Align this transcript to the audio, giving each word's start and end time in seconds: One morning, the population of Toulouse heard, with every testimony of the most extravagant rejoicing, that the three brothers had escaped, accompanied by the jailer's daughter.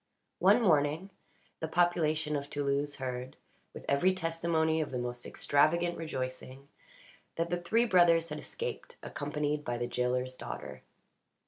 One 0.39 0.63
morning, 0.63 1.11
the 1.59 1.67
population 1.67 2.35
of 2.35 2.49
Toulouse 2.49 2.95
heard, 2.95 3.37
with 3.71 3.85
every 3.87 4.15
testimony 4.15 4.81
of 4.81 4.89
the 4.89 4.97
most 4.97 5.27
extravagant 5.27 5.95
rejoicing, 5.95 6.69
that 7.35 7.51
the 7.51 7.61
three 7.61 7.85
brothers 7.85 8.29
had 8.29 8.39
escaped, 8.39 8.95
accompanied 9.03 9.63
by 9.63 9.77
the 9.77 9.85
jailer's 9.85 10.35
daughter. 10.35 10.81